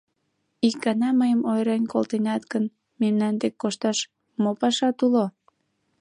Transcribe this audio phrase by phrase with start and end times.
[0.67, 2.65] —Ик гана мыйым ойырен колтенат гын,
[3.01, 3.97] мемнан дек кошташ
[4.41, 5.25] мо пашат уло?